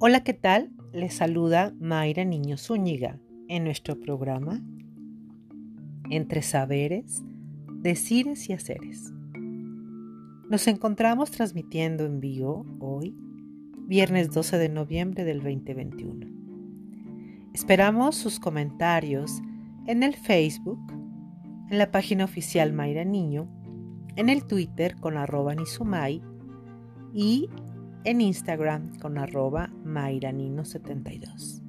Hola, 0.00 0.22
¿qué 0.22 0.32
tal? 0.32 0.70
Les 0.92 1.12
saluda 1.12 1.74
Mayra 1.80 2.24
Niño 2.24 2.56
Zúñiga 2.56 3.18
en 3.48 3.64
nuestro 3.64 3.98
programa 3.98 4.62
Entre 6.08 6.40
Saberes, 6.42 7.24
Decires 7.82 8.48
y 8.48 8.52
Haceres. 8.52 9.12
Nos 10.48 10.68
encontramos 10.68 11.32
transmitiendo 11.32 12.04
en 12.04 12.20
vivo 12.20 12.64
hoy, 12.78 13.12
viernes 13.88 14.30
12 14.30 14.58
de 14.58 14.68
noviembre 14.68 15.24
del 15.24 15.38
2021. 15.38 16.26
Esperamos 17.52 18.14
sus 18.14 18.38
comentarios 18.38 19.40
en 19.88 20.04
el 20.04 20.14
Facebook, 20.14 20.78
en 21.70 21.76
la 21.76 21.90
página 21.90 22.24
oficial 22.24 22.72
Mayra 22.72 23.04
Niño, 23.04 23.48
en 24.14 24.28
el 24.28 24.46
Twitter 24.46 24.94
con 25.00 25.16
arroba 25.16 25.56
Nizumay 25.56 26.22
y 27.12 27.48
en 28.08 28.22
Instagram 28.22 28.98
con 29.00 29.18
arroba 29.18 29.68
Mayranino72. 29.84 31.60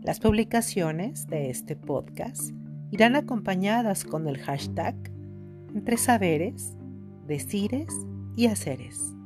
Las 0.00 0.20
publicaciones 0.20 1.26
de 1.26 1.50
este 1.50 1.74
podcast 1.74 2.52
irán 2.92 3.16
acompañadas 3.16 4.04
con 4.04 4.28
el 4.28 4.38
hashtag 4.38 4.94
entre 5.74 5.96
saberes, 5.96 6.76
decires 7.26 7.92
y 8.36 8.46
haceres. 8.46 9.16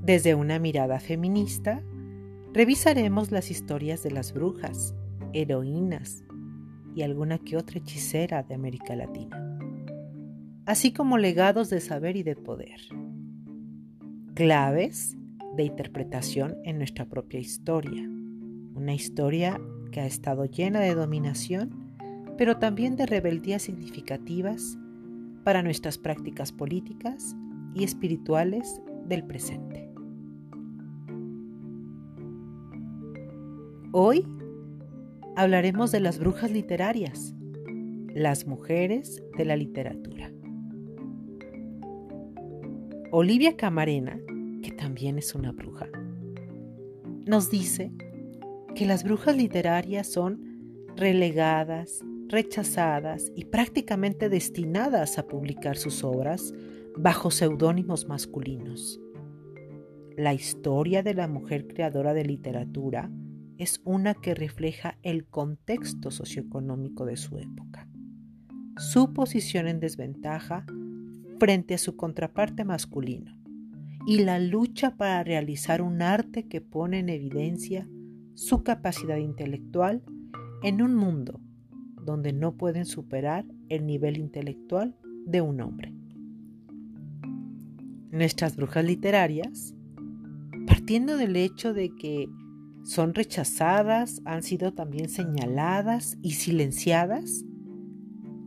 Desde 0.00 0.34
una 0.34 0.58
mirada 0.58 0.98
feminista, 0.98 1.82
revisaremos 2.54 3.30
las 3.30 3.50
historias 3.50 4.02
de 4.02 4.10
las 4.10 4.32
brujas, 4.32 4.94
heroínas 5.34 6.24
y 6.94 7.02
alguna 7.02 7.36
que 7.36 7.58
otra 7.58 7.78
hechicera 7.80 8.42
de 8.42 8.54
América 8.54 8.96
Latina, 8.96 9.58
así 10.64 10.94
como 10.94 11.18
legados 11.18 11.68
de 11.68 11.82
saber 11.82 12.16
y 12.16 12.22
de 12.22 12.36
poder 12.36 12.80
claves 14.36 15.16
de 15.56 15.62
interpretación 15.62 16.58
en 16.64 16.76
nuestra 16.76 17.06
propia 17.06 17.40
historia. 17.40 18.02
Una 18.74 18.92
historia 18.92 19.58
que 19.90 20.00
ha 20.02 20.06
estado 20.06 20.44
llena 20.44 20.80
de 20.80 20.94
dominación, 20.94 21.94
pero 22.36 22.58
también 22.58 22.96
de 22.96 23.06
rebeldías 23.06 23.62
significativas 23.62 24.76
para 25.42 25.62
nuestras 25.62 25.96
prácticas 25.96 26.52
políticas 26.52 27.34
y 27.74 27.82
espirituales 27.82 28.82
del 29.06 29.24
presente. 29.24 29.88
Hoy 33.92 34.28
hablaremos 35.34 35.92
de 35.92 36.00
las 36.00 36.18
brujas 36.18 36.50
literarias, 36.50 37.34
las 38.12 38.46
mujeres 38.46 39.22
de 39.38 39.46
la 39.46 39.56
literatura. 39.56 40.30
Olivia 43.12 43.56
Camarena, 43.56 44.20
que 44.66 44.72
también 44.72 45.16
es 45.16 45.36
una 45.36 45.52
bruja, 45.52 45.86
nos 47.24 47.50
dice 47.50 47.92
que 48.74 48.84
las 48.84 49.04
brujas 49.04 49.36
literarias 49.36 50.08
son 50.08 50.42
relegadas, 50.96 52.04
rechazadas 52.26 53.30
y 53.36 53.44
prácticamente 53.44 54.28
destinadas 54.28 55.18
a 55.18 55.28
publicar 55.28 55.76
sus 55.76 56.02
obras 56.02 56.52
bajo 56.96 57.30
seudónimos 57.30 58.08
masculinos. 58.08 59.00
La 60.16 60.34
historia 60.34 61.04
de 61.04 61.14
la 61.14 61.28
mujer 61.28 61.68
creadora 61.68 62.12
de 62.12 62.24
literatura 62.24 63.08
es 63.58 63.80
una 63.84 64.14
que 64.14 64.34
refleja 64.34 64.98
el 65.02 65.28
contexto 65.28 66.10
socioeconómico 66.10 67.06
de 67.06 67.16
su 67.16 67.38
época, 67.38 67.88
su 68.78 69.12
posición 69.12 69.68
en 69.68 69.78
desventaja 69.78 70.66
frente 71.38 71.74
a 71.74 71.78
su 71.78 71.94
contraparte 71.94 72.64
masculino 72.64 73.45
y 74.06 74.18
la 74.18 74.38
lucha 74.38 74.96
para 74.96 75.24
realizar 75.24 75.82
un 75.82 76.00
arte 76.00 76.46
que 76.46 76.60
pone 76.60 77.00
en 77.00 77.08
evidencia 77.08 77.88
su 78.34 78.62
capacidad 78.62 79.16
intelectual 79.16 80.04
en 80.62 80.80
un 80.80 80.94
mundo 80.94 81.40
donde 82.04 82.32
no 82.32 82.56
pueden 82.56 82.86
superar 82.86 83.44
el 83.68 83.84
nivel 83.84 84.16
intelectual 84.16 84.96
de 85.26 85.40
un 85.40 85.60
hombre. 85.60 85.92
Nuestras 88.12 88.54
brujas 88.54 88.84
literarias, 88.84 89.74
partiendo 90.68 91.16
del 91.16 91.34
hecho 91.34 91.74
de 91.74 91.90
que 91.96 92.28
son 92.84 93.12
rechazadas, 93.12 94.22
han 94.24 94.44
sido 94.44 94.72
también 94.72 95.08
señaladas 95.08 96.16
y 96.22 96.32
silenciadas, 96.32 97.44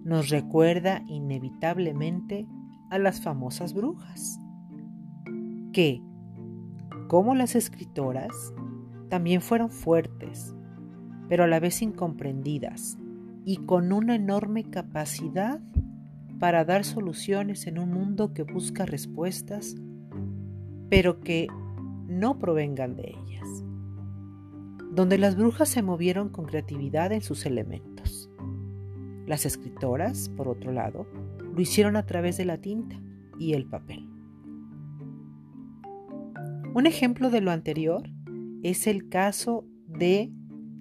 nos 0.06 0.30
recuerda 0.30 1.04
inevitablemente 1.10 2.48
a 2.90 2.98
las 2.98 3.22
famosas 3.22 3.74
brujas, 3.74 4.40
que, 5.72 6.02
como 7.08 7.36
las 7.36 7.56
escritoras, 7.56 8.54
también 9.10 9.42
fueron 9.42 9.70
fuertes, 9.70 10.56
pero 11.28 11.44
a 11.44 11.48
la 11.48 11.60
vez 11.60 11.82
incomprendidas 11.82 12.98
y 13.46 13.58
con 13.58 13.92
una 13.92 14.16
enorme 14.16 14.64
capacidad 14.64 15.60
para 16.40 16.66
dar 16.66 16.86
soluciones 16.86 17.68
en 17.68 17.80
un 17.80 17.92
mundo 17.92 18.34
que 18.34 18.44
busca 18.44 18.86
respuestas, 18.86 19.76
pero 20.90 21.20
que 21.20 21.48
no 22.08 22.40
provengan 22.40 22.96
de 22.96 23.10
ellas, 23.10 23.64
donde 24.92 25.18
las 25.18 25.36
brujas 25.36 25.70
se 25.70 25.84
movieron 25.84 26.30
con 26.30 26.46
creatividad 26.46 27.12
en 27.12 27.22
sus 27.22 27.46
elementos. 27.46 28.30
Las 29.28 29.46
escritoras, 29.46 30.30
por 30.30 30.48
otro 30.48 30.72
lado, 30.72 31.06
lo 31.54 31.62
hicieron 31.62 31.96
a 31.96 32.06
través 32.06 32.38
de 32.38 32.46
la 32.46 32.60
tinta 32.60 33.00
y 33.38 33.54
el 33.54 33.66
papel. 33.66 34.09
Un 36.74 36.86
ejemplo 36.86 37.32
de 37.32 37.42
lo 37.42 37.50
anterior 37.50 38.04
es 38.62 38.86
el 38.86 39.10
caso 39.10 39.66
de 39.88 40.32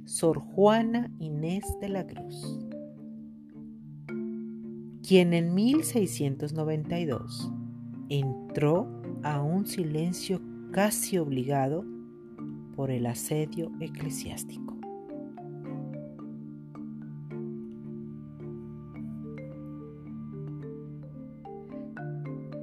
Sor 0.05 0.39
Juana 0.39 1.11
Inés 1.19 1.65
de 1.81 1.89
la 1.89 2.07
Cruz, 2.07 2.59
quien 5.03 5.33
en 5.33 5.55
1692 5.55 7.51
entró 8.11 8.87
a 9.23 9.41
un 9.41 9.67
silencio 9.67 10.43
casi 10.73 11.17
obligado 11.17 11.87
por 12.77 12.91
el 12.91 13.07
asedio 13.07 13.73
eclesiástico. 13.81 14.77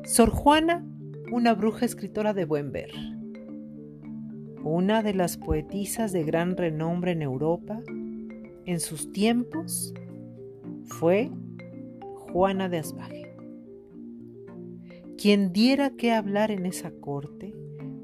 Sor 0.06 0.30
Juana, 0.30 0.85
una 1.31 1.53
bruja 1.53 1.86
escritora 1.86 2.34
de 2.34 2.46
buen 2.46 2.72
ver, 2.72 2.91
una 4.63 5.02
de 5.02 5.13
las 5.13 5.38
poetisas 5.38 6.12
de 6.12 6.24
gran 6.24 6.58
renombre 6.58 7.12
en 7.12 7.22
Europa, 7.22 7.81
en 8.66 8.80
sus 8.80 9.12
tiempos 9.12 9.94
fue 10.85 11.31
Juana 12.16 12.69
de 12.69 12.80
Asbaje, 12.80 13.35
quien 15.18 15.53
diera 15.53 15.91
que 15.91 16.12
hablar 16.12 16.52
en 16.52 16.66
esa 16.66 16.91
corte 16.91 17.53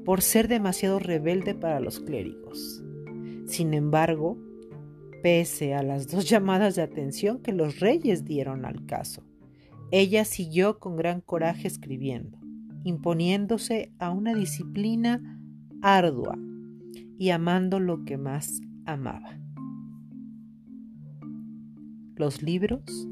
por 0.04 0.22
ser 0.22 0.48
demasiado 0.48 0.98
rebelde 0.98 1.54
para 1.54 1.80
los 1.80 2.00
clérigos. 2.00 2.82
Sin 3.46 3.74
embargo, 3.74 4.38
pese 5.22 5.74
a 5.74 5.82
las 5.82 6.08
dos 6.08 6.24
llamadas 6.28 6.74
de 6.74 6.82
atención 6.82 7.40
que 7.40 7.52
los 7.52 7.80
reyes 7.80 8.24
dieron 8.24 8.64
al 8.64 8.84
caso, 8.86 9.22
ella 9.90 10.24
siguió 10.24 10.78
con 10.78 10.96
gran 10.96 11.20
coraje 11.20 11.68
escribiendo, 11.68 12.41
imponiéndose 12.84 13.92
a 13.98 14.10
una 14.10 14.34
disciplina 14.34 15.20
ardua 15.82 16.38
y 17.18 17.30
amando 17.30 17.80
lo 17.80 18.04
que 18.04 18.16
más 18.16 18.60
amaba. 18.84 19.38
Los 22.16 22.42
libros, 22.42 23.08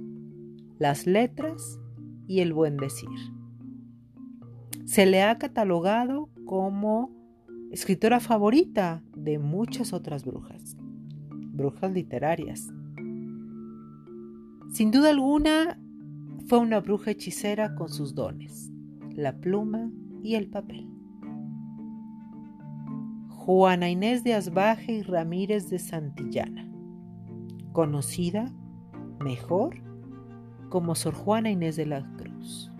las 0.78 1.06
letras 1.06 1.80
y 2.26 2.40
el 2.40 2.52
buen 2.52 2.76
decir. 2.76 3.08
Se 4.84 5.06
le 5.06 5.22
ha 5.22 5.38
catalogado 5.38 6.28
como 6.44 7.10
escritora 7.70 8.18
favorita 8.18 9.02
de 9.16 9.38
muchas 9.38 9.92
otras 9.92 10.24
brujas, 10.24 10.76
brujas 11.30 11.92
literarias. 11.92 12.72
Sin 14.72 14.90
duda 14.90 15.10
alguna, 15.10 15.80
fue 16.46 16.58
una 16.58 16.80
bruja 16.80 17.12
hechicera 17.12 17.76
con 17.76 17.88
sus 17.88 18.14
dones, 18.14 18.72
la 19.20 19.36
pluma 19.38 19.90
y 20.22 20.34
el 20.34 20.48
papel. 20.48 20.88
Juana 23.28 23.90
Inés 23.90 24.24
de 24.24 24.34
Asbaje 24.34 24.92
y 24.92 25.02
Ramírez 25.02 25.70
de 25.70 25.78
Santillana, 25.78 26.70
conocida 27.72 28.52
mejor 29.20 29.82
como 30.68 30.94
Sor 30.94 31.14
Juana 31.14 31.50
Inés 31.50 31.76
de 31.76 31.86
la 31.86 32.02
Cruz. 32.16 32.72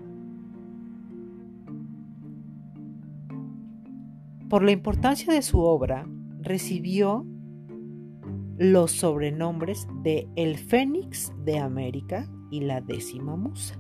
Por 4.49 4.63
la 4.65 4.73
importancia 4.73 5.33
de 5.33 5.43
su 5.43 5.61
obra, 5.61 6.07
recibió 6.41 7.25
los 8.59 8.93
sobrenombres 8.93 9.89
de 10.03 10.29
El 10.37 10.59
Fénix 10.59 11.33
de 11.45 11.59
América 11.59 12.29
y 12.51 12.61
la 12.61 12.81
décima 12.81 13.37
musa. 13.37 13.80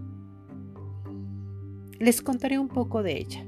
Les 2.00 2.23
contaré 2.23 2.58
un 2.58 2.69
poco 2.69 3.02
de 3.02 3.19
ella. 3.19 3.44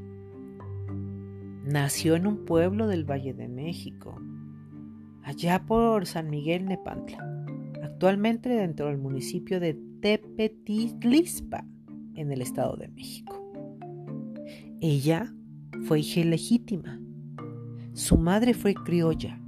nació 1.64 2.16
en 2.16 2.26
un 2.26 2.44
pueblo 2.44 2.86
del 2.86 3.10
Valle 3.10 3.32
de 3.32 3.48
México, 3.48 4.20
allá 5.22 5.64
por 5.64 6.04
San 6.04 6.28
Miguel 6.28 6.66
Nepantla, 6.66 7.46
actualmente 7.82 8.50
dentro 8.50 8.88
del 8.88 8.98
municipio 8.98 9.58
de 9.58 9.80
Tepetitlispa, 10.02 11.64
en 12.14 12.30
el 12.30 12.42
Estado 12.42 12.76
de 12.76 12.88
México. 12.88 13.42
Ella 14.82 15.32
fue 15.84 16.00
hija 16.00 16.20
ilegítima. 16.20 17.00
Su 17.94 18.18
madre 18.18 18.52
fue 18.52 18.74
criolla, 18.74 19.40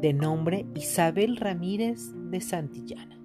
de 0.00 0.14
nombre 0.14 0.64
Isabel 0.74 1.36
Ramírez 1.36 2.14
de 2.30 2.40
Santillana, 2.40 3.20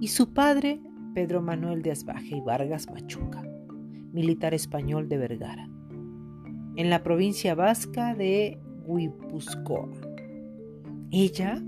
y 0.00 0.06
su 0.06 0.32
padre 0.32 0.80
Pedro 1.12 1.42
Manuel 1.42 1.82
de 1.82 1.90
Asbaje 1.90 2.36
y 2.36 2.40
Vargas 2.40 2.88
Machuca, 2.88 3.47
militar 4.18 4.52
español 4.52 5.08
de 5.08 5.16
Vergara, 5.16 5.70
en 6.74 6.90
la 6.90 7.04
provincia 7.04 7.54
vasca 7.54 8.16
de 8.16 8.58
Guipúzcoa. 8.84 9.88
Ella, 11.12 11.62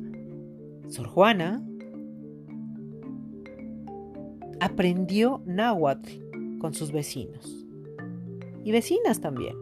Sor 0.88 1.06
Juana, 1.06 1.64
aprendió 4.58 5.44
náhuatl 5.46 6.10
con 6.58 6.74
sus 6.74 6.90
vecinos 6.90 7.64
y 8.64 8.72
vecinas 8.72 9.20
también, 9.20 9.54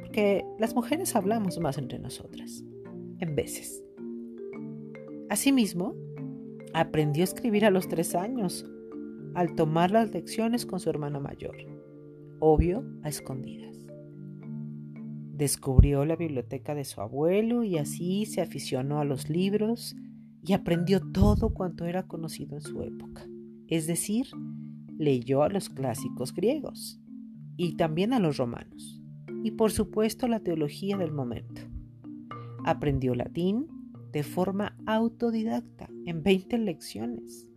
porque 0.00 0.44
las 0.58 0.74
mujeres 0.74 1.14
hablamos 1.14 1.60
más 1.60 1.78
entre 1.78 2.00
nosotras, 2.00 2.64
en 3.20 3.36
veces. 3.36 3.84
Asimismo, 5.30 5.94
aprendió 6.74 7.22
a 7.22 7.24
escribir 7.24 7.64
a 7.66 7.70
los 7.70 7.86
tres 7.86 8.16
años, 8.16 8.66
al 9.34 9.54
tomar 9.54 9.92
las 9.92 10.12
lecciones 10.12 10.66
con 10.66 10.80
su 10.80 10.90
hermana 10.90 11.20
mayor, 11.20 11.56
obvio 12.44 12.84
a 13.04 13.08
escondidas. 13.08 13.86
Descubrió 15.32 16.04
la 16.04 16.16
biblioteca 16.16 16.74
de 16.74 16.84
su 16.84 17.00
abuelo 17.00 17.62
y 17.62 17.78
así 17.78 18.26
se 18.26 18.40
aficionó 18.40 18.98
a 18.98 19.04
los 19.04 19.30
libros 19.30 19.94
y 20.42 20.52
aprendió 20.52 21.00
todo 21.12 21.54
cuanto 21.54 21.84
era 21.84 22.08
conocido 22.08 22.56
en 22.56 22.62
su 22.62 22.82
época. 22.82 23.24
Es 23.68 23.86
decir, 23.86 24.26
leyó 24.98 25.44
a 25.44 25.48
los 25.50 25.68
clásicos 25.68 26.34
griegos 26.34 27.00
y 27.56 27.76
también 27.76 28.12
a 28.12 28.18
los 28.18 28.38
romanos, 28.38 29.00
y 29.44 29.52
por 29.52 29.70
supuesto 29.70 30.26
la 30.26 30.40
teología 30.40 30.96
del 30.96 31.12
momento. 31.12 31.62
Aprendió 32.64 33.14
latín 33.14 33.68
de 34.10 34.24
forma 34.24 34.76
autodidacta 34.86 35.88
en 36.06 36.24
20 36.24 36.58
lecciones, 36.58 37.48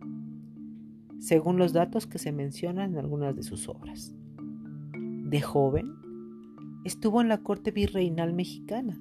según 1.18 1.56
los 1.56 1.72
datos 1.72 2.06
que 2.06 2.18
se 2.18 2.30
mencionan 2.30 2.92
en 2.92 2.98
algunas 2.98 3.34
de 3.34 3.42
sus 3.42 3.68
obras. 3.68 4.15
De 5.26 5.40
joven, 5.40 5.92
estuvo 6.84 7.20
en 7.20 7.26
la 7.26 7.38
corte 7.38 7.72
virreinal 7.72 8.32
mexicana 8.32 8.96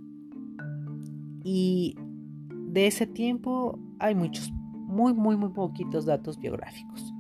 y 1.44 1.96
de 2.50 2.88
ese 2.88 3.06
tiempo 3.06 3.78
hay 4.00 4.16
muchos, 4.16 4.52
muy, 4.52 5.14
muy, 5.14 5.38
muy 5.38 5.50
poquitos 5.50 6.08
datos 6.08 6.40
biográficos, 6.40 7.14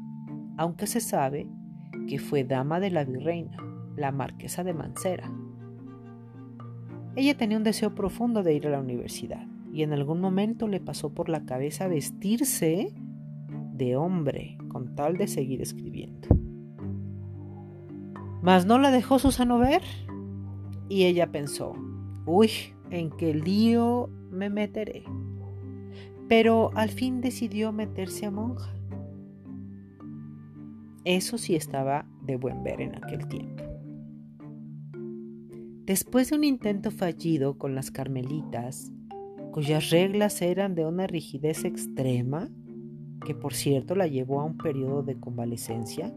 aunque 0.57 0.87
se 0.87 1.01
sabe 1.01 1.47
que 2.09 2.17
fue 2.17 2.43
dama 2.43 2.79
de 2.79 2.89
la 2.89 3.03
virreina, 3.03 3.55
la 3.95 4.11
marquesa 4.11 4.63
de 4.63 4.73
Mancera. 4.73 5.31
Ella 7.15 7.37
tenía 7.37 7.57
un 7.57 7.63
deseo 7.63 7.93
profundo 7.93 8.41
de 8.41 8.55
ir 8.55 8.65
a 8.65 8.71
la 8.71 8.79
universidad 8.79 9.45
y 9.71 9.83
en 9.83 9.93
algún 9.93 10.19
momento 10.19 10.67
le 10.67 10.79
pasó 10.79 11.13
por 11.13 11.29
la 11.29 11.45
cabeza 11.45 11.87
vestirse 11.87 12.91
de 13.71 13.95
hombre 13.97 14.57
con 14.69 14.95
tal 14.95 15.15
de 15.15 15.27
seguir 15.27 15.61
escribiendo. 15.61 16.27
Mas 18.45 18.67
no 18.67 18.77
la 18.77 18.91
dejó 18.91 19.17
Susano 19.17 19.57
ver 19.57 19.81
y 20.87 21.05
ella 21.05 21.31
pensó, 21.31 21.73
uy, 22.27 22.51
en 22.91 23.09
qué 23.09 23.33
lío 23.33 24.07
me 24.29 24.51
meteré. 24.51 25.03
Pero 26.29 26.69
al 26.75 26.89
fin 26.89 27.21
decidió 27.21 27.71
meterse 27.71 28.27
a 28.27 28.31
monja. 28.31 28.71
Eso 31.05 31.39
sí 31.39 31.55
estaba 31.55 32.05
de 32.21 32.35
buen 32.35 32.63
ver 32.63 32.81
en 32.81 32.95
aquel 32.95 33.27
tiempo. 33.27 33.63
Después 35.85 36.29
de 36.29 36.35
un 36.35 36.43
intento 36.43 36.91
fallido 36.91 37.57
con 37.57 37.73
las 37.73 37.89
carmelitas, 37.89 38.91
cuyas 39.53 39.89
reglas 39.89 40.43
eran 40.43 40.75
de 40.75 40.85
una 40.85 41.07
rigidez 41.07 41.65
extrema, 41.65 42.51
que 43.25 43.33
por 43.33 43.55
cierto 43.55 43.95
la 43.95 44.05
llevó 44.05 44.41
a 44.41 44.45
un 44.45 44.57
periodo 44.57 45.01
de 45.01 45.19
convalecencia, 45.19 46.13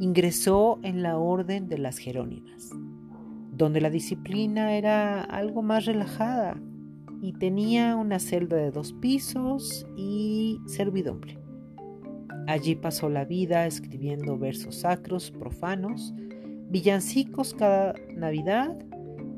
ingresó 0.00 0.78
en 0.82 1.02
la 1.02 1.18
orden 1.18 1.68
de 1.68 1.78
las 1.78 1.98
Jerónimas, 1.98 2.70
donde 3.52 3.80
la 3.80 3.90
disciplina 3.90 4.76
era 4.76 5.22
algo 5.22 5.62
más 5.62 5.84
relajada 5.84 6.60
y 7.22 7.32
tenía 7.34 7.96
una 7.96 8.18
celda 8.18 8.56
de 8.56 8.70
dos 8.70 8.92
pisos 8.94 9.86
y 9.96 10.58
servidumbre. 10.66 11.38
Allí 12.46 12.74
pasó 12.74 13.08
la 13.08 13.24
vida 13.24 13.66
escribiendo 13.66 14.38
versos 14.38 14.76
sacros, 14.76 15.30
profanos, 15.30 16.14
villancicos 16.68 17.54
cada 17.54 17.94
Navidad 18.16 18.76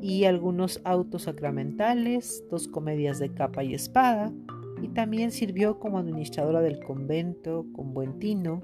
y 0.01 0.25
algunos 0.25 0.81
autos 0.85 1.23
sacramentales, 1.23 2.45
dos 2.51 2.69
comedias 2.69 3.19
de 3.19 3.33
capa 3.35 3.65
y 3.65 3.75
espada, 3.75 4.33
y 4.81 4.89
también 4.89 5.31
sirvió 5.31 5.79
como 5.79 5.99
administradora 5.99 6.61
del 6.61 6.81
convento 6.81 7.67
con 7.73 7.95
buen 7.95 8.19
tino 8.19 8.63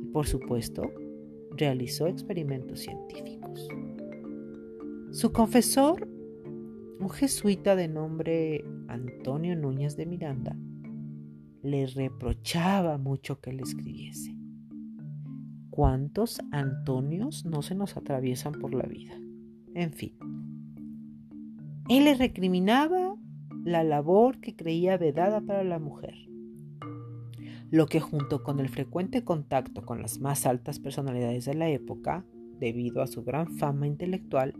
y 0.00 0.06
por 0.06 0.26
supuesto 0.26 0.90
realizó 1.56 2.06
experimentos 2.06 2.80
científicos. 2.80 3.68
Su 5.10 5.32
confesor, 5.32 6.08
un 7.00 7.10
jesuita 7.10 7.74
de 7.76 7.88
nombre 7.88 8.64
Antonio 8.88 9.56
Núñez 9.56 9.96
de 9.96 10.06
Miranda, 10.06 10.56
le 11.62 11.86
reprochaba 11.86 12.96
mucho 12.98 13.40
que 13.40 13.52
le 13.52 13.62
escribiese. 13.62 14.36
¿Cuántos 15.70 16.40
Antonios 16.52 17.44
no 17.44 17.62
se 17.62 17.74
nos 17.74 17.96
atraviesan 17.96 18.52
por 18.52 18.74
la 18.74 18.84
vida? 18.84 19.14
En 19.74 19.92
fin, 19.92 20.16
él 21.88 22.04
le 22.04 22.14
recriminaba 22.14 23.16
la 23.64 23.82
labor 23.82 24.40
que 24.40 24.54
creía 24.54 24.96
vedada 24.96 25.40
para 25.40 25.64
la 25.64 25.78
mujer, 25.78 26.14
lo 27.70 27.86
que 27.86 28.00
junto 28.00 28.42
con 28.42 28.60
el 28.60 28.68
frecuente 28.68 29.24
contacto 29.24 29.82
con 29.82 30.02
las 30.02 30.18
más 30.20 30.46
altas 30.46 30.78
personalidades 30.78 31.44
de 31.44 31.54
la 31.54 31.68
época, 31.68 32.24
debido 32.58 33.02
a 33.02 33.06
su 33.06 33.22
gran 33.22 33.48
fama 33.56 33.86
intelectual, 33.86 34.54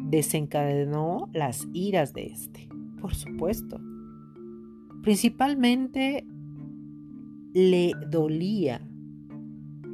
desencadenó 0.00 1.28
las 1.32 1.66
iras 1.72 2.12
de 2.12 2.26
éste, 2.26 2.68
por 3.00 3.14
supuesto. 3.14 3.80
Principalmente 5.02 6.26
le 7.54 7.92
dolía 8.10 8.80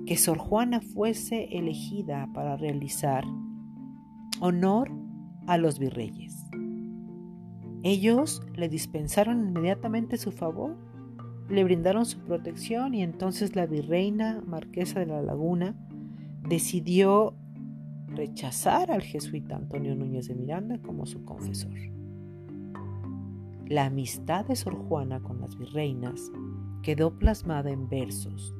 que 0.06 0.16
Sor 0.16 0.38
Juana 0.38 0.80
fuese 0.80 1.56
elegida 1.56 2.28
para 2.34 2.56
realizar 2.56 3.24
honor 4.40 4.90
a 5.46 5.58
los 5.58 5.78
virreyes. 5.78 6.34
Ellos 7.82 8.42
le 8.54 8.68
dispensaron 8.68 9.48
inmediatamente 9.48 10.16
su 10.16 10.32
favor, 10.32 10.76
le 11.48 11.64
brindaron 11.64 12.06
su 12.06 12.18
protección 12.20 12.94
y 12.94 13.02
entonces 13.02 13.54
la 13.54 13.66
virreina 13.66 14.42
marquesa 14.46 15.00
de 15.00 15.06
la 15.06 15.22
Laguna 15.22 15.74
decidió 16.48 17.34
rechazar 18.08 18.90
al 18.90 19.02
jesuita 19.02 19.56
Antonio 19.56 19.94
Núñez 19.94 20.28
de 20.28 20.34
Miranda 20.34 20.78
como 20.78 21.06
su 21.06 21.24
confesor. 21.24 21.74
La 23.66 23.86
amistad 23.86 24.46
de 24.46 24.56
Sor 24.56 24.74
Juana 24.74 25.20
con 25.20 25.40
las 25.40 25.56
virreinas 25.56 26.30
quedó 26.82 27.18
plasmada 27.18 27.70
en 27.70 27.88
versos 27.88 28.54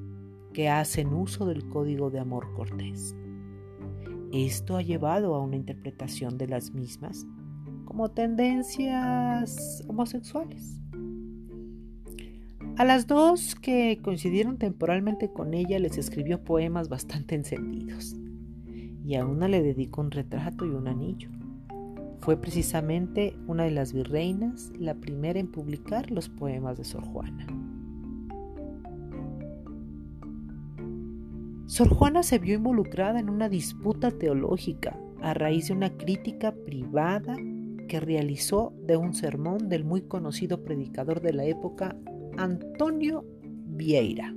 que 0.53 0.69
hacen 0.69 1.13
uso 1.13 1.47
del 1.47 1.69
código 1.69 2.11
de 2.11 2.21
amor 2.21 2.53
cortés. 2.55 3.15
Esto 4.33 4.77
ha 4.77 4.83
llevado 4.83 5.35
a 5.35 5.41
una 5.41 5.57
interpretación 5.57 6.39
de 6.39 6.49
las 6.49 6.73
mismas 6.73 7.27
como 7.85 8.11
tendencias 8.11 9.85
homosexuales. 9.89 10.81
A 12.77 12.85
las 12.85 13.07
dos 13.07 13.55
que 13.55 14.01
coincidieron 14.03 14.59
temporalmente 14.59 15.31
con 15.31 15.55
ella 15.55 15.79
les 15.79 15.97
escribió 15.97 16.43
poemas 16.43 16.89
bastante 16.89 17.37
encendidos 17.37 18.17
y 19.07 19.15
a 19.15 19.25
una 19.25 19.47
le 19.47 19.63
dedicó 19.63 20.01
un 20.01 20.11
retrato 20.11 20.67
y 20.67 20.71
un 20.71 20.89
anillo. 20.89 21.29
Fue 22.19 22.37
precisamente 22.37 23.37
una 23.47 23.63
de 23.63 23.71
las 23.71 23.93
virreinas 23.93 24.73
la 24.77 24.95
primera 24.95 25.39
en 25.39 25.53
publicar 25.53 26.11
los 26.11 26.29
poemas 26.29 26.77
de 26.77 26.85
Sor 26.85 27.05
Juana. 27.05 27.47
Sor 31.67 31.89
Juana 31.91 32.25
se 32.25 32.41
vio 32.41 32.57
involucrada 32.57 33.21
en 33.21 33.31
una 33.31 33.49
disputa 33.49 34.11
teológica 34.11 34.99
a 35.23 35.33
raíz 35.33 35.69
de 35.69 35.75
una 35.75 35.97
crítica 35.97 36.53
privada 36.53 37.37
que 37.87 38.01
realizó 38.01 38.73
de 38.83 38.97
un 38.97 39.15
sermón 39.15 39.69
del 39.69 39.85
muy 39.85 40.03
conocido 40.03 40.65
predicador 40.65 41.21
de 41.21 41.33
la 41.33 41.45
época, 41.45 41.97
Antonio 42.37 43.25
Vieira, 43.41 44.35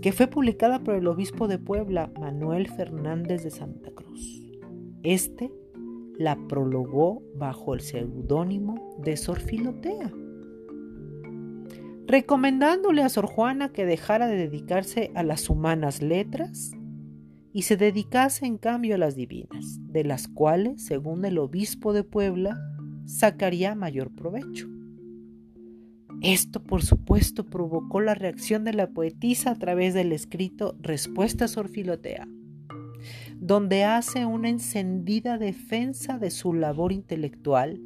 que 0.00 0.12
fue 0.12 0.26
publicada 0.28 0.78
por 0.80 0.94
el 0.94 1.06
obispo 1.06 1.48
de 1.48 1.58
Puebla, 1.58 2.12
Manuel 2.18 2.68
Fernández 2.68 3.42
de 3.42 3.50
Santa 3.50 3.90
Cruz. 3.90 4.42
Este 5.02 5.52
la 6.16 6.36
prologó 6.48 7.22
bajo 7.36 7.74
el 7.74 7.80
seudónimo 7.80 8.96
de 9.02 9.16
Sor 9.16 9.40
Filotea, 9.40 10.12
recomendándole 12.06 13.02
a 13.02 13.08
Sor 13.08 13.26
Juana 13.26 13.72
que 13.72 13.86
dejara 13.86 14.26
de 14.26 14.36
dedicarse 14.36 15.10
a 15.14 15.22
las 15.22 15.50
humanas 15.50 16.02
letras 16.02 16.72
y 17.52 17.62
se 17.62 17.76
dedicase 17.76 18.46
en 18.46 18.58
cambio 18.58 18.94
a 18.94 18.98
las 18.98 19.16
divinas, 19.16 19.78
de 19.80 20.04
las 20.04 20.28
cuales, 20.28 20.84
según 20.84 21.24
el 21.24 21.38
obispo 21.38 21.92
de 21.92 22.04
Puebla, 22.04 22.56
sacaría 23.06 23.74
mayor 23.74 24.14
provecho. 24.14 24.68
Esto, 26.22 26.62
por 26.62 26.82
supuesto, 26.82 27.46
provocó 27.46 28.00
la 28.00 28.14
reacción 28.14 28.64
de 28.64 28.72
la 28.72 28.90
poetisa 28.90 29.52
a 29.52 29.54
través 29.54 29.94
del 29.94 30.12
escrito 30.12 30.76
Respuesta 30.80 31.48
Sor 31.48 31.68
Filotea 31.68 32.26
donde 33.40 33.84
hace 33.84 34.26
una 34.26 34.48
encendida 34.48 35.38
defensa 35.38 36.18
de 36.18 36.30
su 36.30 36.52
labor 36.52 36.92
intelectual 36.92 37.80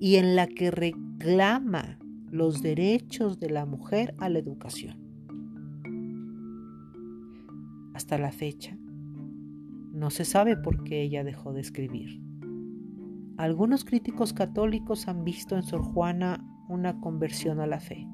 y 0.00 0.16
en 0.16 0.36
la 0.36 0.46
que 0.46 0.70
reclama 0.70 1.98
los 2.30 2.62
derechos 2.62 3.38
de 3.38 3.50
la 3.50 3.66
mujer 3.66 4.14
a 4.18 4.28
la 4.28 4.38
educación. 4.38 4.98
Hasta 7.94 8.18
la 8.18 8.32
fecha, 8.32 8.76
no 9.92 10.10
se 10.10 10.24
sabe 10.24 10.56
por 10.56 10.84
qué 10.84 11.02
ella 11.02 11.24
dejó 11.24 11.52
de 11.52 11.60
escribir. 11.60 12.20
Algunos 13.38 13.84
críticos 13.84 14.32
católicos 14.32 15.08
han 15.08 15.24
visto 15.24 15.56
en 15.56 15.62
Sor 15.62 15.82
Juana 15.82 16.44
una 16.68 17.00
conversión 17.00 17.60
a 17.60 17.66
la 17.66 17.80
fe 17.80 18.06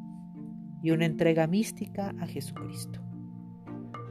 y 0.83 0.91
una 0.91 1.07
entrega 1.07 1.47
mística 1.47 2.15
a 2.21 2.27
Jesucristo. 2.27 3.01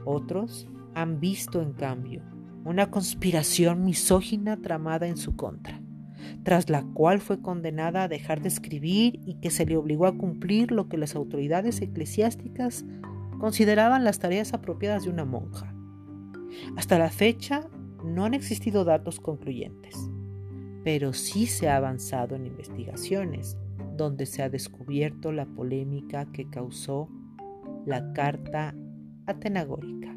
Otros 0.04 0.68
han 0.94 1.20
visto, 1.20 1.62
en 1.62 1.72
cambio, 1.72 2.22
una 2.64 2.90
conspiración 2.90 3.84
misógina 3.84 4.56
tramada 4.56 5.06
en 5.06 5.16
su 5.16 5.36
contra, 5.36 5.80
tras 6.44 6.70
la 6.70 6.82
cual 6.82 7.20
fue 7.20 7.40
condenada 7.40 8.04
a 8.04 8.08
dejar 8.08 8.40
de 8.40 8.48
escribir 8.48 9.20
y 9.26 9.34
que 9.40 9.50
se 9.50 9.66
le 9.66 9.76
obligó 9.76 10.06
a 10.06 10.16
cumplir 10.16 10.72
lo 10.72 10.88
que 10.88 10.98
las 10.98 11.14
autoridades 11.14 11.80
eclesiásticas 11.80 12.84
consideraban 13.38 14.04
las 14.04 14.18
tareas 14.18 14.54
apropiadas 14.54 15.04
de 15.04 15.10
una 15.10 15.24
monja. 15.24 15.74
Hasta 16.76 16.98
la 16.98 17.10
fecha 17.10 17.68
no 18.04 18.24
han 18.24 18.34
existido 18.34 18.84
datos 18.84 19.20
concluyentes, 19.20 19.96
pero 20.84 21.12
sí 21.12 21.46
se 21.46 21.68
ha 21.68 21.76
avanzado 21.76 22.36
en 22.36 22.46
investigaciones 22.46 23.56
donde 23.96 24.26
se 24.26 24.42
ha 24.42 24.48
descubierto 24.48 25.32
la 25.32 25.46
polémica 25.46 26.26
que 26.32 26.48
causó 26.48 27.08
la 27.86 28.12
carta 28.12 28.74
atenagórica. 29.26 30.16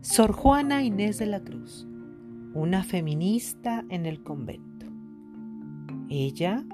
Sor 0.00 0.32
Juana 0.32 0.84
Inés 0.84 1.18
de 1.18 1.26
la 1.26 1.40
Cruz, 1.40 1.88
una 2.52 2.84
feminista 2.84 3.84
en 3.88 4.06
el 4.06 4.22
convento. 4.22 4.86
Ella 6.08 6.64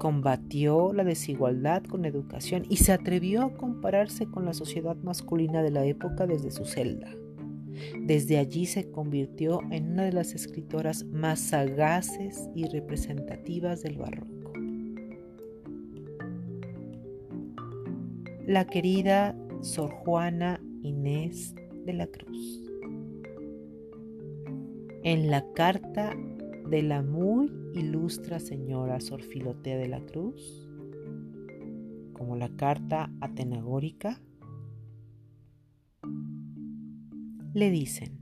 combatió 0.00 0.94
la 0.94 1.04
desigualdad 1.04 1.84
con 1.84 2.06
educación 2.06 2.64
y 2.70 2.78
se 2.78 2.90
atrevió 2.90 3.42
a 3.42 3.52
compararse 3.52 4.24
con 4.24 4.46
la 4.46 4.54
sociedad 4.54 4.96
masculina 4.96 5.62
de 5.62 5.70
la 5.70 5.84
época 5.84 6.26
desde 6.26 6.50
su 6.50 6.64
celda. 6.64 7.14
Desde 8.00 8.38
allí 8.38 8.64
se 8.64 8.90
convirtió 8.90 9.60
en 9.70 9.92
una 9.92 10.04
de 10.04 10.12
las 10.12 10.34
escritoras 10.34 11.04
más 11.04 11.38
sagaces 11.38 12.48
y 12.54 12.64
representativas 12.66 13.82
del 13.82 13.98
barroco. 13.98 14.52
La 18.46 18.66
querida 18.66 19.36
Sor 19.60 19.90
Juana 19.90 20.62
Inés 20.82 21.54
de 21.84 21.92
la 21.92 22.06
Cruz. 22.06 22.64
En 25.04 25.30
la 25.30 25.44
carta 25.52 26.16
de 26.70 26.82
la 26.82 27.02
muy 27.02 27.59
ilustra 27.74 28.40
señora 28.40 29.00
Sor 29.00 29.22
Filotea 29.22 29.78
de 29.78 29.88
la 29.88 30.00
Cruz, 30.00 30.68
como 32.12 32.36
la 32.36 32.48
carta 32.56 33.10
atenagórica, 33.20 34.20
le 37.54 37.70
dicen, 37.70 38.18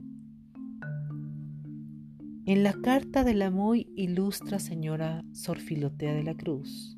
en 2.45 2.63
la 2.63 2.73
carta 2.73 3.23
de 3.23 3.35
la 3.35 3.51
muy 3.51 3.91
ilustra 3.95 4.59
señora 4.59 5.23
Sor 5.33 5.59
Filotea 5.59 6.13
de 6.13 6.23
la 6.23 6.35
Cruz, 6.35 6.97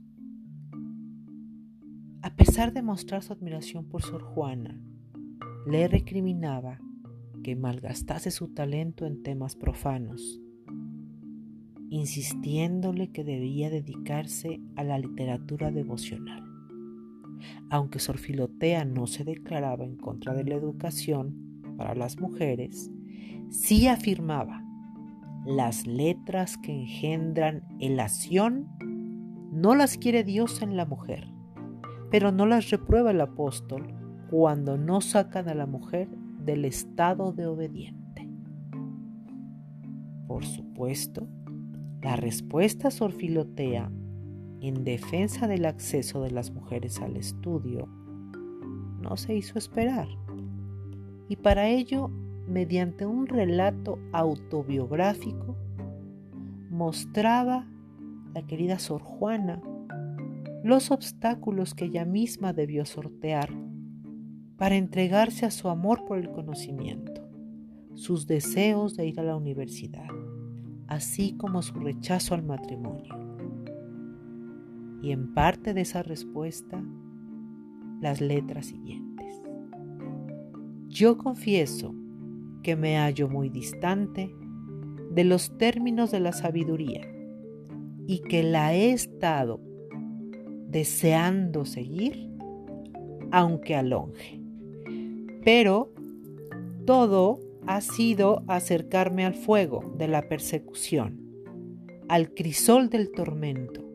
a 2.21 2.35
pesar 2.35 2.71
de 2.71 2.81
mostrar 2.81 3.23
su 3.23 3.33
admiración 3.33 3.85
por 3.89 4.03
Sor 4.03 4.21
Juana, 4.21 4.79
le 5.65 5.87
recriminaba 5.87 6.79
que 7.43 7.55
malgastase 7.55 8.31
su 8.31 8.53
talento 8.53 9.05
en 9.05 9.23
temas 9.23 9.55
profanos, 9.55 10.41
insistiéndole 11.91 13.11
que 13.11 13.25
debía 13.25 13.69
dedicarse 13.69 14.61
a 14.77 14.83
la 14.85 14.97
literatura 14.97 15.71
devocional. 15.71 16.41
Aunque 17.69 17.99
Sor 17.99 18.17
Filotea 18.17 18.85
no 18.85 19.07
se 19.07 19.25
declaraba 19.25 19.83
en 19.83 19.97
contra 19.97 20.33
de 20.33 20.45
la 20.45 20.55
educación 20.55 21.75
para 21.77 21.93
las 21.93 22.17
mujeres, 22.17 22.89
sí 23.49 23.87
afirmaba 23.87 24.63
las 25.45 25.85
letras 25.85 26.57
que 26.57 26.71
engendran 26.71 27.63
elación 27.81 28.69
no 29.51 29.75
las 29.75 29.97
quiere 29.97 30.23
Dios 30.23 30.61
en 30.61 30.77
la 30.77 30.85
mujer, 30.85 31.27
pero 32.09 32.31
no 32.31 32.45
las 32.45 32.69
reprueba 32.69 33.11
el 33.11 33.19
apóstol 33.19 33.93
cuando 34.29 34.77
no 34.77 35.01
sacan 35.01 35.49
a 35.49 35.55
la 35.55 35.65
mujer 35.65 36.07
del 36.39 36.63
estado 36.63 37.33
de 37.33 37.47
obediente. 37.47 38.29
Por 40.25 40.45
supuesto, 40.45 41.27
la 42.01 42.15
respuesta 42.15 42.91
sorfilotea 42.91 43.91
en 44.61 44.83
defensa 44.83 45.47
del 45.47 45.65
acceso 45.65 46.21
de 46.23 46.31
las 46.31 46.51
mujeres 46.51 46.99
al 47.01 47.17
estudio 47.17 47.87
no 49.01 49.17
se 49.17 49.35
hizo 49.35 49.57
esperar. 49.57 50.07
Y 51.29 51.35
para 51.37 51.67
ello, 51.67 52.09
mediante 52.47 53.05
un 53.05 53.27
relato 53.27 53.97
autobiográfico, 54.13 55.55
mostraba 56.69 57.67
la 58.33 58.45
querida 58.45 58.79
Sor 58.79 59.01
Juana 59.01 59.61
los 60.63 60.91
obstáculos 60.91 61.73
que 61.73 61.85
ella 61.85 62.05
misma 62.05 62.53
debió 62.53 62.85
sortear 62.85 63.49
para 64.57 64.75
entregarse 64.75 65.45
a 65.45 65.51
su 65.51 65.69
amor 65.69 66.05
por 66.05 66.19
el 66.19 66.29
conocimiento, 66.29 67.27
sus 67.95 68.27
deseos 68.27 68.95
de 68.95 69.07
ir 69.07 69.19
a 69.19 69.23
la 69.23 69.35
universidad, 69.35 70.07
así 70.91 71.35
como 71.37 71.61
su 71.61 71.73
rechazo 71.75 72.35
al 72.35 72.43
matrimonio. 72.43 73.15
Y 75.01 75.11
en 75.11 75.33
parte 75.33 75.73
de 75.73 75.81
esa 75.81 76.03
respuesta, 76.03 76.83
las 78.01 78.21
letras 78.21 78.67
siguientes. 78.67 79.41
Yo 80.89 81.17
confieso 81.17 81.95
que 82.61 82.75
me 82.75 82.97
hallo 82.97 83.29
muy 83.29 83.49
distante 83.49 84.35
de 85.11 85.23
los 85.23 85.57
términos 85.57 86.11
de 86.11 86.19
la 86.19 86.33
sabiduría 86.33 87.07
y 88.05 88.19
que 88.19 88.43
la 88.43 88.73
he 88.73 88.91
estado 88.91 89.61
deseando 90.67 91.65
seguir, 91.65 92.29
aunque 93.31 93.75
alonge 93.75 94.41
pero 95.43 95.91
todo 96.85 97.39
ha 97.67 97.81
sido 97.81 98.43
acercarme 98.47 99.25
al 99.25 99.35
fuego 99.35 99.93
de 99.97 100.07
la 100.07 100.27
persecución, 100.27 101.19
al 102.09 102.33
crisol 102.33 102.89
del 102.89 103.11
tormento, 103.11 103.87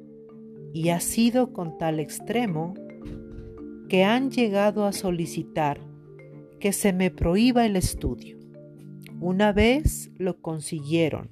y 0.73 0.91
ha 0.91 1.01
sido 1.01 1.53
con 1.53 1.79
tal 1.79 2.01
extremo 2.01 2.75
que 3.89 4.05
han 4.05 4.31
llegado 4.31 4.85
a 4.85 4.93
solicitar 4.93 5.81
que 6.61 6.73
se 6.73 6.93
me 6.93 7.11
prohíba 7.11 7.67
el 7.67 7.77
estudio. 7.77 8.39
Una 9.21 9.53
vez 9.53 10.11
lo 10.17 10.41
consiguieron 10.41 11.31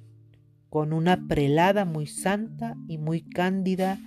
con 0.69 0.93
una 0.93 1.27
prelada 1.27 1.85
muy 1.85 2.07
santa 2.07 2.75
y 2.87 2.97
muy 2.97 3.21
cándida 3.21 3.99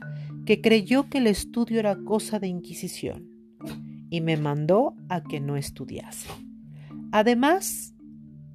que 0.45 0.61
creyó 0.61 1.09
que 1.09 1.19
el 1.19 1.27
estudio 1.27 1.79
era 1.79 1.97
cosa 2.05 2.39
de 2.39 2.49
inquisición 2.49 3.29
y 4.11 4.21
me 4.21 4.37
mandó 4.37 4.95
a 5.09 5.23
que 5.23 5.41
no 5.41 5.57
estudiase. 5.57 6.29
Además, 7.13 7.95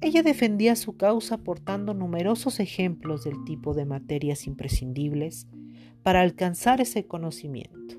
ella 0.00 0.22
defendía 0.22 0.76
su 0.76 0.96
causa 0.96 1.36
aportando 1.36 1.94
numerosos 1.94 2.60
ejemplos 2.60 3.24
del 3.24 3.44
tipo 3.44 3.74
de 3.74 3.86
materias 3.86 4.46
imprescindibles 4.46 5.46
para 6.02 6.20
alcanzar 6.20 6.80
ese 6.80 7.06
conocimiento, 7.06 7.96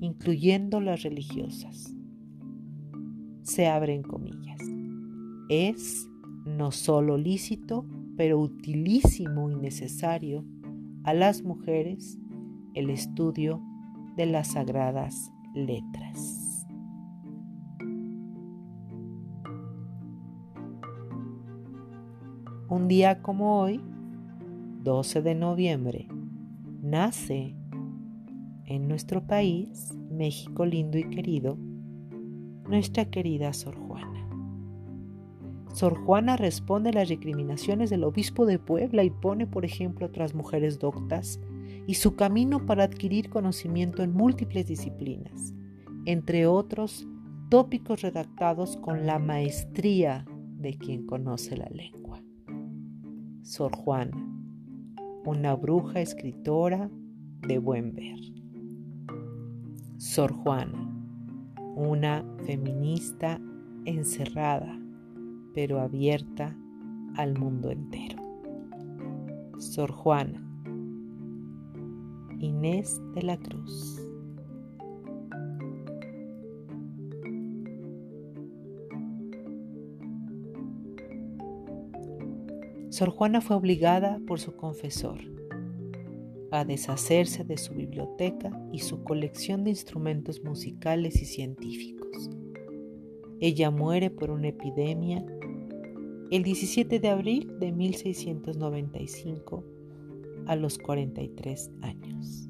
incluyendo 0.00 0.80
las 0.80 1.02
religiosas. 1.02 1.94
Se 3.42 3.66
abren 3.66 4.02
comillas. 4.02 4.60
Es 5.48 6.08
no 6.44 6.70
solo 6.70 7.16
lícito, 7.16 7.86
pero 8.16 8.38
utilísimo 8.38 9.50
y 9.50 9.56
necesario 9.56 10.44
a 11.04 11.14
las 11.14 11.42
mujeres 11.42 12.18
el 12.74 12.90
estudio 12.90 13.62
de 14.16 14.26
las 14.26 14.52
sagradas 14.52 15.32
letras. 15.54 16.39
Un 22.70 22.86
día 22.86 23.20
como 23.20 23.60
hoy, 23.60 23.80
12 24.84 25.22
de 25.22 25.34
noviembre, 25.34 26.06
nace 26.80 27.56
en 28.64 28.86
nuestro 28.86 29.26
país, 29.26 29.92
México 30.08 30.64
lindo 30.64 30.96
y 30.96 31.02
querido, 31.10 31.58
nuestra 32.68 33.06
querida 33.06 33.52
Sor 33.54 33.74
Juana. 33.74 34.24
Sor 35.74 35.98
Juana 36.04 36.36
responde 36.36 36.90
a 36.90 36.92
las 36.92 37.08
recriminaciones 37.08 37.90
del 37.90 38.04
obispo 38.04 38.46
de 38.46 38.60
Puebla 38.60 39.02
y 39.02 39.10
pone, 39.10 39.48
por 39.48 39.64
ejemplo, 39.64 40.06
otras 40.06 40.36
mujeres 40.36 40.78
doctas 40.78 41.40
y 41.88 41.94
su 41.94 42.14
camino 42.14 42.66
para 42.66 42.84
adquirir 42.84 43.30
conocimiento 43.30 44.04
en 44.04 44.12
múltiples 44.12 44.68
disciplinas, 44.68 45.54
entre 46.04 46.46
otros 46.46 47.08
tópicos 47.50 48.02
redactados 48.02 48.76
con 48.76 49.06
la 49.06 49.18
maestría 49.18 50.24
de 50.60 50.78
quien 50.78 51.04
conoce 51.04 51.56
la 51.56 51.68
lengua. 51.68 51.99
Sor 53.42 53.74
Juana, 53.74 54.16
una 55.24 55.56
bruja 55.56 56.00
escritora 56.00 56.90
de 57.48 57.58
buen 57.58 57.94
ver. 57.94 58.18
Sor 59.96 60.32
Juana, 60.32 60.88
una 61.74 62.22
feminista 62.44 63.40
encerrada, 63.86 64.78
pero 65.54 65.80
abierta 65.80 66.54
al 67.16 67.38
mundo 67.38 67.70
entero. 67.70 68.18
Sor 69.58 69.90
Juana, 69.90 70.46
Inés 72.38 73.00
de 73.14 73.22
la 73.22 73.38
Cruz. 73.38 73.99
Sor 82.90 83.10
Juana 83.10 83.40
fue 83.40 83.54
obligada 83.54 84.20
por 84.26 84.40
su 84.40 84.56
confesor 84.56 85.20
a 86.50 86.64
deshacerse 86.64 87.44
de 87.44 87.56
su 87.56 87.72
biblioteca 87.72 88.50
y 88.72 88.80
su 88.80 89.04
colección 89.04 89.62
de 89.62 89.70
instrumentos 89.70 90.42
musicales 90.42 91.22
y 91.22 91.24
científicos. 91.24 92.30
Ella 93.38 93.70
muere 93.70 94.10
por 94.10 94.32
una 94.32 94.48
epidemia 94.48 95.24
el 96.32 96.42
17 96.42 96.98
de 96.98 97.08
abril 97.08 97.58
de 97.60 97.70
1695 97.70 99.64
a 100.46 100.56
los 100.56 100.76
43 100.78 101.70
años. 101.82 102.49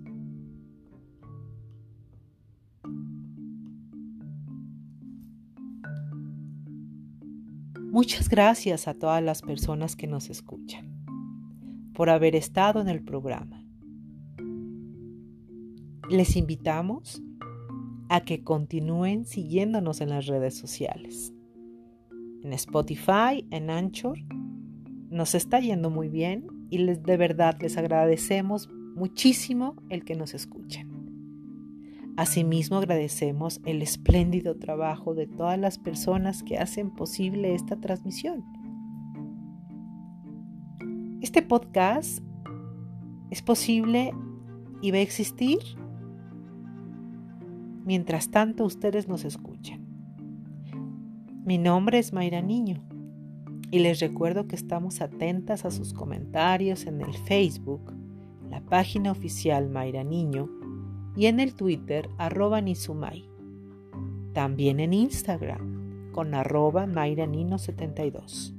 Muchas 8.02 8.30
gracias 8.30 8.88
a 8.88 8.95
todas 8.95 9.23
las 9.23 9.42
personas 9.42 9.95
que 9.95 10.07
nos 10.07 10.30
escuchan 10.30 11.04
por 11.92 12.09
haber 12.09 12.35
estado 12.35 12.80
en 12.80 12.88
el 12.88 13.04
programa. 13.04 13.62
Les 16.09 16.35
invitamos 16.35 17.21
a 18.09 18.23
que 18.23 18.42
continúen 18.42 19.26
siguiéndonos 19.26 20.00
en 20.00 20.09
las 20.09 20.25
redes 20.28 20.57
sociales. 20.57 21.35
En 22.42 22.54
Spotify, 22.54 23.47
en 23.50 23.69
Anchor, 23.69 24.19
nos 25.10 25.34
está 25.34 25.60
yendo 25.60 25.91
muy 25.91 26.08
bien 26.08 26.47
y 26.71 26.78
les, 26.78 27.02
de 27.02 27.19
verdad 27.19 27.58
les 27.60 27.76
agradecemos 27.76 28.71
muchísimo 28.95 29.76
el 29.91 30.06
que 30.06 30.15
nos 30.15 30.32
escuchen. 30.32 30.89
Asimismo 32.16 32.76
agradecemos 32.76 33.60
el 33.64 33.82
espléndido 33.82 34.56
trabajo 34.56 35.14
de 35.14 35.26
todas 35.26 35.58
las 35.58 35.78
personas 35.78 36.42
que 36.42 36.58
hacen 36.58 36.90
posible 36.90 37.54
esta 37.54 37.76
transmisión. 37.76 38.44
Este 41.23 41.42
podcast 41.42 42.23
es 43.30 43.42
posible 43.42 44.12
y 44.82 44.90
va 44.90 44.99
a 44.99 45.02
existir 45.02 45.58
mientras 47.84 48.30
tanto 48.30 48.64
ustedes 48.64 49.08
nos 49.08 49.25
escuchan. 49.25 49.80
Mi 51.44 51.58
nombre 51.58 51.99
es 51.99 52.12
Mayra 52.12 52.42
Niño 52.42 52.82
y 53.70 53.78
les 53.78 54.00
recuerdo 54.00 54.46
que 54.46 54.56
estamos 54.56 55.00
atentas 55.00 55.64
a 55.64 55.70
sus 55.70 55.92
comentarios 55.92 56.86
en 56.86 57.00
el 57.00 57.14
Facebook, 57.14 57.94
la 58.49 58.60
página 58.60 59.12
oficial 59.12 59.70
Mayra 59.70 60.04
Niño 60.04 60.59
y 61.16 61.26
en 61.26 61.40
el 61.40 61.54
Twitter 61.54 62.08
arroba 62.18 62.60
Nizumay. 62.60 63.25
También 64.32 64.80
en 64.80 64.92
Instagram 64.92 66.12
con 66.12 66.34
arroba 66.34 66.86
Mayra 66.86 67.28
72. 67.58 68.54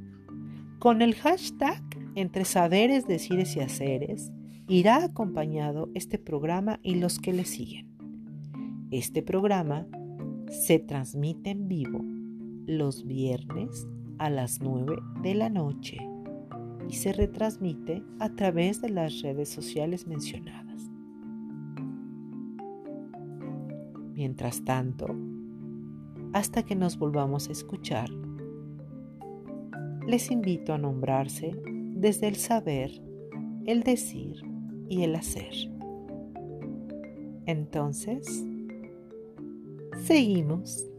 Con 0.79 1.01
el 1.01 1.15
hashtag 1.15 1.83
entre 2.15 2.45
saberes, 2.45 3.07
decires 3.07 3.55
y 3.55 3.59
haceres 3.59 4.31
irá 4.67 5.03
acompañado 5.03 5.89
este 5.93 6.17
programa 6.17 6.79
y 6.81 6.95
los 6.95 7.19
que 7.19 7.33
le 7.33 7.45
siguen. 7.45 7.87
Este 8.89 9.21
programa 9.21 9.87
se 10.49 10.79
transmite 10.79 11.51
en 11.51 11.67
vivo 11.67 11.99
los 12.67 13.05
viernes 13.05 13.87
a 14.17 14.29
las 14.29 14.61
9 14.61 14.97
de 15.23 15.35
la 15.35 15.49
noche 15.49 15.97
y 16.89 16.93
se 16.93 17.13
retransmite 17.13 18.03
a 18.19 18.29
través 18.29 18.81
de 18.81 18.89
las 18.89 19.21
redes 19.21 19.49
sociales 19.49 20.07
mencionadas. 20.07 20.70
Mientras 24.21 24.63
tanto, 24.63 25.07
hasta 26.31 26.61
que 26.61 26.75
nos 26.75 26.99
volvamos 26.99 27.49
a 27.49 27.53
escuchar, 27.53 28.07
les 30.05 30.29
invito 30.29 30.73
a 30.73 30.77
nombrarse 30.77 31.59
desde 31.95 32.27
el 32.27 32.35
saber, 32.35 32.91
el 33.65 33.81
decir 33.81 34.43
y 34.87 35.01
el 35.01 35.15
hacer. 35.15 35.51
Entonces, 37.47 38.45
seguimos. 40.03 40.90